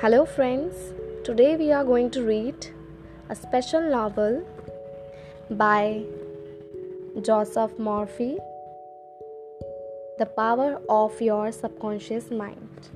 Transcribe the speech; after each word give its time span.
Hello, 0.00 0.26
friends. 0.26 0.74
Today 1.24 1.56
we 1.56 1.72
are 1.72 1.82
going 1.82 2.10
to 2.10 2.22
read 2.22 2.66
a 3.30 3.34
special 3.34 3.80
novel 3.80 4.46
by 5.52 6.04
Joseph 7.22 7.78
Murphy 7.78 8.36
The 10.18 10.26
Power 10.26 10.82
of 10.90 11.18
Your 11.22 11.50
Subconscious 11.50 12.30
Mind. 12.30 12.90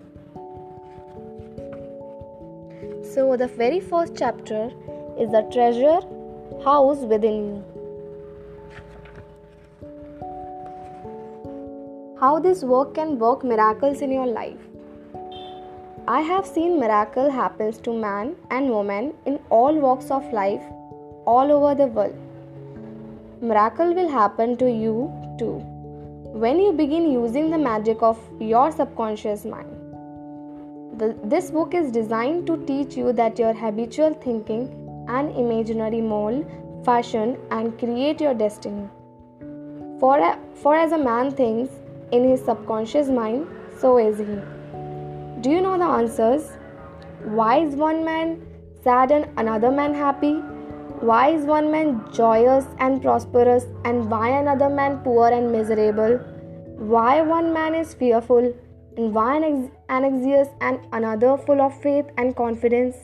So, 3.15 3.35
the 3.35 3.49
very 3.49 3.81
first 3.81 4.15
chapter 4.15 4.71
is 5.19 5.31
the 5.31 5.49
treasure 5.51 6.01
house 6.63 6.99
within 7.15 7.37
you. 7.47 7.65
How 12.21 12.39
this 12.39 12.63
work 12.63 12.95
can 12.95 13.19
work 13.19 13.43
miracles 13.43 14.03
in 14.03 14.13
your 14.13 14.27
life. 14.27 14.70
I 16.13 16.23
have 16.23 16.45
seen 16.45 16.81
miracle 16.81 17.31
happens 17.31 17.77
to 17.83 17.93
man 17.93 18.35
and 18.51 18.69
woman 18.69 19.13
in 19.27 19.39
all 19.49 19.77
walks 19.83 20.11
of 20.11 20.33
life 20.33 20.65
all 21.25 21.53
over 21.53 21.73
the 21.81 21.87
world. 21.87 22.17
Miracle 23.41 23.95
will 23.95 24.09
happen 24.09 24.57
to 24.57 24.69
you 24.69 25.13
too 25.39 25.53
when 26.45 26.59
you 26.59 26.73
begin 26.73 27.09
using 27.13 27.49
the 27.53 27.59
magic 27.59 28.03
of 28.03 28.19
your 28.41 28.73
subconscious 28.73 29.45
mind. 29.45 29.71
The, 30.99 31.15
this 31.23 31.53
book 31.53 31.75
is 31.75 31.93
designed 31.93 32.45
to 32.49 32.57
teach 32.67 32.97
you 32.97 33.13
that 33.13 33.39
your 33.39 33.53
habitual 33.53 34.15
thinking 34.15 34.69
and 35.09 35.31
imaginary 35.37 36.01
mold, 36.01 36.45
fashion, 36.85 37.37
and 37.53 37.79
create 37.79 38.21
your 38.21 38.35
destiny. 38.35 38.89
For, 40.01 40.37
for 40.55 40.75
as 40.75 40.91
a 40.91 40.99
man 40.99 41.31
thinks 41.31 41.73
in 42.11 42.29
his 42.29 42.45
subconscious 42.45 43.09
mind, 43.09 43.47
so 43.79 43.99
is 43.99 44.19
he. 44.19 44.60
Do 45.43 45.49
you 45.49 45.61
know 45.63 45.79
the 45.79 45.85
answers? 45.85 46.49
Why 47.25 47.61
is 47.61 47.75
one 47.75 48.05
man 48.05 48.43
sad 48.85 49.11
and 49.11 49.27
another 49.39 49.71
man 49.71 49.95
happy? 49.95 50.33
Why 51.11 51.29
is 51.35 51.45
one 51.45 51.71
man 51.71 52.03
joyous 52.13 52.67
and 52.79 53.01
prosperous 53.01 53.65
and 53.87 54.11
why 54.11 54.29
another 54.39 54.69
man 54.69 54.99
poor 54.99 55.29
and 55.29 55.51
miserable? 55.51 56.19
Why 56.95 57.23
one 57.23 57.55
man 57.55 57.75
is 57.75 57.95
fearful 57.95 58.53
and 58.99 59.15
why 59.15 59.37
an 59.37 59.71
anxious 59.89 60.49
and 60.61 60.81
another 60.93 61.39
full 61.39 61.63
of 61.63 61.81
faith 61.81 62.05
and 62.19 62.37
confidence? 62.37 62.97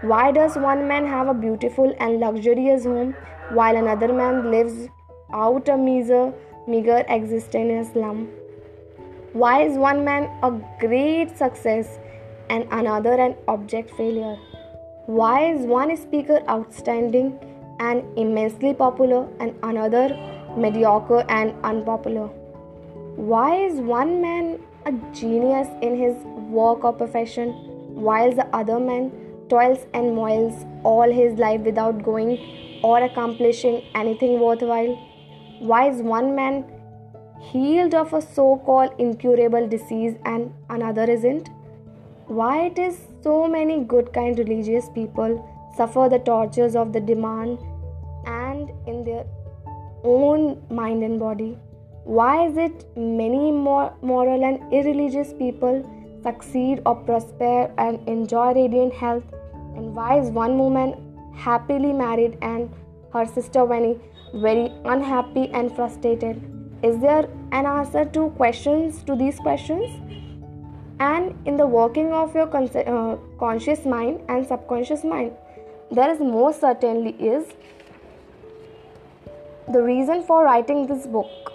Why 0.00 0.32
does 0.32 0.56
one 0.56 0.88
man 0.88 1.06
have 1.06 1.28
a 1.28 1.34
beautiful 1.34 1.94
and 2.00 2.18
luxurious 2.18 2.84
home 2.84 3.14
while 3.52 3.76
another 3.76 4.12
man 4.12 4.50
lives 4.50 4.88
out 5.32 5.68
a 5.68 5.76
meager, 5.76 6.32
meager 6.66 7.04
existence 7.08 7.70
in 7.70 7.78
a 7.78 7.84
slum? 7.92 8.39
Why 9.32 9.62
is 9.62 9.78
one 9.78 10.04
man 10.04 10.24
a 10.42 10.50
great 10.80 11.38
success 11.38 12.00
and 12.48 12.66
another 12.72 13.12
an 13.12 13.36
object 13.46 13.92
failure? 13.96 14.36
Why 15.06 15.52
is 15.52 15.60
one 15.66 15.96
speaker 15.96 16.40
outstanding 16.48 17.38
and 17.78 18.02
immensely 18.18 18.74
popular 18.74 19.28
and 19.38 19.54
another 19.62 20.08
mediocre 20.56 21.24
and 21.28 21.54
unpopular? 21.62 22.26
Why 23.14 23.66
is 23.66 23.74
one 23.74 24.20
man 24.20 24.58
a 24.84 24.92
genius 25.12 25.68
in 25.80 25.96
his 25.96 26.16
work 26.50 26.82
or 26.82 26.92
profession 26.92 27.52
while 27.94 28.32
the 28.32 28.48
other 28.52 28.80
man 28.80 29.12
toils 29.48 29.86
and 29.94 30.12
moils 30.12 30.66
all 30.82 31.08
his 31.08 31.38
life 31.38 31.60
without 31.60 32.02
going 32.02 32.80
or 32.82 33.04
accomplishing 33.04 33.84
anything 33.94 34.40
worthwhile? 34.40 34.96
Why 35.60 35.88
is 35.88 36.02
one 36.02 36.34
man 36.34 36.64
healed 37.40 37.94
of 37.94 38.12
a 38.12 38.20
so 38.20 38.58
called 38.64 38.92
incurable 38.98 39.66
disease 39.66 40.14
and 40.24 40.52
another 40.68 41.04
isn't? 41.04 41.48
Why 42.26 42.66
it 42.66 42.78
is 42.78 42.98
so 43.22 43.48
many 43.48 43.80
good 43.84 44.12
kind 44.12 44.38
religious 44.38 44.88
people 44.90 45.44
suffer 45.76 46.08
the 46.08 46.18
tortures 46.18 46.76
of 46.76 46.92
the 46.92 47.00
demand 47.00 47.58
and 48.26 48.70
in 48.86 49.04
their 49.04 49.24
own 50.04 50.62
mind 50.70 51.02
and 51.02 51.18
body? 51.18 51.58
Why 52.04 52.46
is 52.46 52.56
it 52.56 52.84
many 52.96 53.50
more 53.50 53.92
moral 54.02 54.44
and 54.44 54.72
irreligious 54.72 55.32
people 55.32 55.82
succeed 56.22 56.82
or 56.84 56.94
prosper 56.96 57.72
and 57.78 58.06
enjoy 58.08 58.54
radiant 58.54 58.92
health? 58.92 59.24
And 59.76 59.94
why 59.94 60.18
is 60.20 60.30
one 60.30 60.58
woman 60.58 60.94
happily 61.34 61.92
married 61.92 62.38
and 62.42 62.70
her 63.12 63.26
sister 63.26 63.66
very, 63.66 63.98
very 64.34 64.72
unhappy 64.84 65.48
and 65.48 65.74
frustrated? 65.74 66.59
Is 66.82 66.98
there 67.00 67.28
an 67.52 67.66
answer 67.66 68.04
to 68.04 68.30
questions 68.30 69.02
to 69.04 69.16
these 69.16 69.38
questions? 69.38 69.90
And 70.98 71.34
in 71.46 71.56
the 71.56 71.66
working 71.66 72.12
of 72.12 72.34
your 72.34 72.46
con- 72.46 72.68
uh, 72.76 73.16
conscious 73.38 73.84
mind 73.84 74.20
and 74.28 74.46
subconscious 74.46 75.02
mind 75.04 75.32
there 75.92 76.12
is 76.12 76.20
most 76.20 76.60
certainly 76.60 77.10
is 77.18 77.46
the 79.68 79.82
reason 79.82 80.22
for 80.22 80.44
writing 80.44 80.86
this 80.86 81.06
book. 81.06 81.52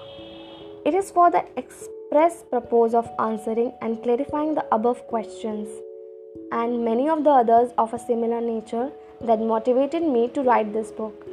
It 0.85 0.93
is 0.93 1.09
for 1.09 1.31
the 1.31 1.45
express 1.55 2.43
purpose 2.51 2.93
of 2.93 3.09
answering 3.17 3.71
and 3.81 4.03
clarifying 4.03 4.53
the 4.55 4.65
above 4.73 5.07
questions. 5.07 5.69
And 6.51 6.83
many 6.83 7.07
of 7.07 7.23
the 7.23 7.29
others 7.29 7.71
of 7.77 7.93
a 7.93 7.99
similar 7.99 8.41
nature 8.41 8.91
that 9.21 9.39
motivated 9.39 10.03
me 10.03 10.27
to 10.29 10.41
write 10.41 10.73
this 10.73 10.91
book. 10.91 11.25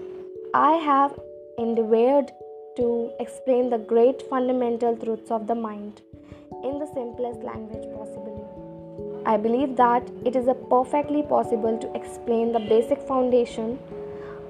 I 0.54 0.74
have 0.74 1.18
endeavored 1.58 2.30
to 2.76 3.10
explain 3.20 3.70
the 3.70 3.78
great 3.78 4.22
fundamental 4.22 4.96
truths 4.96 5.30
of 5.30 5.46
the 5.46 5.54
mind 5.54 6.00
in 6.64 6.78
the 6.78 6.86
simplest 6.94 7.40
language 7.42 7.86
possible. 7.94 9.22
I 9.26 9.36
believe 9.36 9.76
that 9.76 10.08
it 10.24 10.34
is 10.34 10.48
perfectly 10.68 11.22
possible 11.22 11.78
to 11.78 11.94
explain 11.94 12.52
the 12.52 12.60
basic 12.60 13.00
foundation 13.06 13.78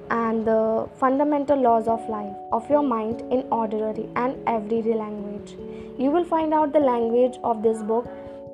and 0.09 0.45
the 0.45 0.89
fundamental 0.99 1.59
laws 1.59 1.87
of 1.87 2.07
life 2.09 2.35
of 2.51 2.69
your 2.69 2.83
mind 2.83 3.21
in 3.31 3.45
ordinary 3.51 4.09
and 4.15 4.35
everyday 4.47 4.95
language. 4.95 5.55
You 5.97 6.11
will 6.11 6.25
find 6.25 6.53
out 6.53 6.73
the 6.73 6.79
language 6.79 7.37
of 7.43 7.63
this 7.63 7.81
book 7.83 8.07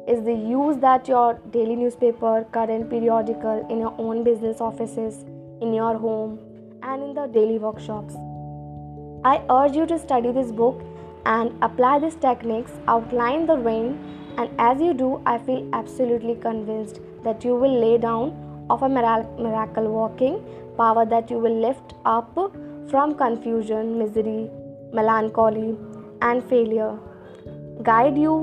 is 0.07 0.24
the 0.24 0.34
use 0.34 0.78
that 0.78 1.07
your 1.07 1.40
daily 1.51 1.75
newspaper, 1.75 2.46
current 2.51 2.90
periodical, 2.90 3.66
in 3.69 3.80
your 3.80 3.94
own 3.97 4.24
business 4.24 4.59
offices, 4.59 5.24
in 5.62 5.74
your 5.74 5.97
home, 5.97 6.40
and 6.81 7.03
in 7.03 7.13
the 7.13 7.28
daily 7.28 7.59
workshops. 7.59 8.16
I 9.24 9.41
urge 9.50 9.75
you 9.75 9.85
to 9.88 10.00
study 10.00 10.31
this 10.31 10.52
book 10.52 10.81
and 11.25 11.52
apply 11.62 12.00
these 12.00 12.16
techniques, 12.16 12.72
outline 12.88 13.46
the 13.46 13.57
rain, 13.57 13.97
and 14.38 14.50
as 14.57 14.80
you 14.80 14.94
do, 14.94 15.22
I 15.25 15.38
feel 15.38 15.68
absolutely 15.74 16.35
convinced 16.35 17.02
that 17.24 17.44
you 17.44 17.56
will 17.56 17.80
lay 17.80 17.97
down 17.97 18.31
of 18.69 18.84
a 18.84 18.88
miracle 18.90 19.90
working 19.91 20.41
power 20.78 21.06
that 21.06 21.30
you 21.30 21.38
will 21.38 21.59
lift 21.68 21.94
up 22.06 22.34
from 22.90 23.16
confusion, 23.16 24.00
misery, 24.00 24.50
melancholy, 24.94 25.75
and 26.22 26.44
failure. 26.51 26.97
Guide 27.84 28.18
you 28.18 28.36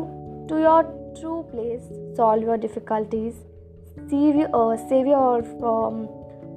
to 0.48 0.60
your 0.60 0.82
true 1.18 1.46
place, 1.50 1.84
solve 2.14 2.42
your 2.42 2.58
difficulties, 2.58 3.34
save 4.10 4.36
you, 4.36 4.46
uh, 4.52 4.76
save 4.88 5.06
you 5.06 5.22
from 5.58 6.08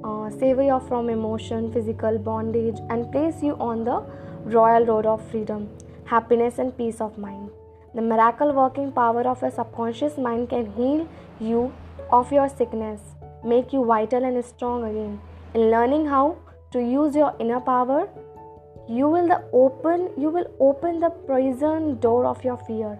uh, 0.04 0.30
save 0.30 0.58
you 0.58 0.80
from 0.88 1.08
emotion, 1.10 1.72
physical 1.72 2.18
bondage, 2.18 2.78
and 2.88 3.10
place 3.12 3.42
you 3.42 3.54
on 3.54 3.84
the 3.84 4.02
royal 4.44 4.86
road 4.86 5.06
of 5.06 5.26
freedom, 5.30 5.68
happiness, 6.04 6.58
and 6.58 6.76
peace 6.76 7.00
of 7.00 7.18
mind. 7.18 7.50
The 7.94 8.02
miracle 8.02 8.52
working 8.52 8.92
power 8.92 9.22
of 9.22 9.42
your 9.42 9.50
subconscious 9.50 10.16
mind 10.16 10.50
can 10.50 10.72
heal 10.72 11.08
you 11.40 11.72
of 12.10 12.32
your 12.32 12.48
sickness, 12.48 13.00
make 13.44 13.72
you 13.72 13.84
vital 13.84 14.24
and 14.24 14.44
strong 14.44 14.84
again. 14.84 15.20
In 15.54 15.70
learning 15.70 16.06
how 16.06 16.36
to 16.72 16.80
use 16.80 17.16
your 17.16 17.34
inner 17.40 17.60
power, 17.60 18.08
you 18.88 19.08
will 19.08 19.28
the 19.28 19.42
open 19.52 20.10
you 20.16 20.30
will 20.30 20.46
open 20.58 20.98
the 21.00 21.10
prison 21.10 21.98
door 22.00 22.26
of 22.26 22.42
your 22.42 22.56
fear 22.68 22.98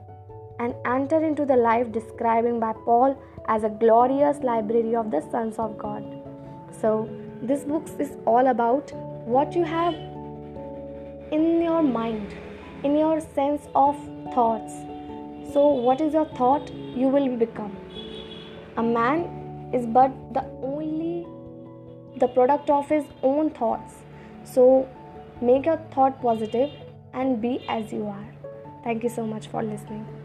and 0.61 0.75
enter 0.85 1.25
into 1.25 1.45
the 1.45 1.57
life 1.57 1.91
describing 1.91 2.61
by 2.61 2.73
Paul 2.85 3.17
as 3.49 3.65
a 3.65 3.69
glorious 3.69 4.39
library 4.39 4.95
of 4.95 5.11
the 5.11 5.23
sons 5.31 5.59
of 5.59 5.79
God. 5.79 6.20
So, 6.81 7.09
this 7.43 7.65
book 7.65 7.89
is 7.99 8.13
all 8.27 8.47
about 8.49 8.93
what 9.27 9.55
you 9.55 9.65
have 9.65 9.95
in 11.33 11.63
your 11.63 11.83
mind, 11.83 12.35
in 12.85 12.97
your 12.97 13.21
sense 13.21 13.69
of 13.75 13.97
thoughts. 14.35 14.73
So, 15.53 15.69
what 15.69 16.01
is 16.01 16.15
your 16.15 16.27
thought, 16.37 16.73
you 16.73 17.09
will 17.09 17.37
become. 17.37 17.77
A 18.77 18.83
man 18.83 19.71
is 19.73 19.87
but 19.87 20.11
the 20.33 20.45
only 20.63 21.27
the 22.17 22.29
product 22.29 22.71
of 22.71 22.89
his 22.89 23.05
own 23.23 23.51
thoughts. 23.51 23.95
So, 24.45 24.89
make 25.41 25.67
your 25.67 25.79
thought 25.95 26.21
positive 26.23 26.71
and 27.13 27.41
be 27.41 27.65
as 27.69 27.93
you 27.93 28.07
are. 28.07 28.27
Thank 28.85 29.03
you 29.03 29.09
so 29.11 29.27
much 29.27 29.49
for 29.49 29.63
listening. 29.63 30.20